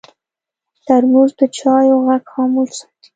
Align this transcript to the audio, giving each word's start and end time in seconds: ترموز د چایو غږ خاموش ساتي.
ترموز 0.85 1.31
د 1.39 1.41
چایو 1.57 1.97
غږ 2.07 2.23
خاموش 2.33 2.69
ساتي. 2.79 3.07